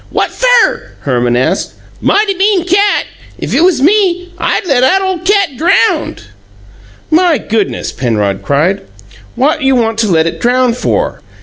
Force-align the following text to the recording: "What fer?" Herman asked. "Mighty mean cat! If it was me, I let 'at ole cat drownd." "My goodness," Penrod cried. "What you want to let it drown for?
"What 0.09 0.31
fer?" 0.31 0.93
Herman 1.01 1.35
asked. 1.37 1.73
"Mighty 2.01 2.33
mean 2.33 2.65
cat! 2.65 3.05
If 3.37 3.53
it 3.53 3.61
was 3.63 3.83
me, 3.83 4.33
I 4.39 4.59
let 4.65 4.81
'at 4.81 4.99
ole 4.99 5.19
cat 5.19 5.55
drownd." 5.57 6.23
"My 7.11 7.37
goodness," 7.37 7.91
Penrod 7.91 8.41
cried. 8.41 8.81
"What 9.35 9.61
you 9.61 9.75
want 9.75 9.99
to 9.99 10.07
let 10.07 10.25
it 10.25 10.41
drown 10.41 10.73
for? 10.73 11.21